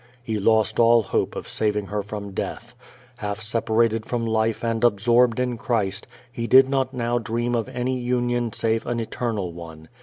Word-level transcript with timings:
He 0.23 0.39
lost 0.39 0.79
all 0.79 1.03
hope 1.03 1.35
of 1.35 1.47
saving 1.47 1.85
her 1.85 2.01
from 2.01 2.23
^66 2.23 2.25
Q^^ 2.25 2.31
VADI8. 2.31 2.35
death. 2.35 2.75
Half 3.19 3.39
separated 3.41 4.03
from 4.07 4.25
life 4.25 4.63
and 4.63 4.83
absorbed 4.83 5.39
in 5.39 5.57
Christ, 5.59 6.07
he 6.31 6.47
did 6.47 6.67
not 6.67 6.91
now 6.91 7.19
dream 7.19 7.53
of 7.53 7.69
any 7.69 7.99
union 7.99 8.51
save 8.51 8.87
an 8.87 8.99
eternal 8.99 9.53
one. 9.53 9.89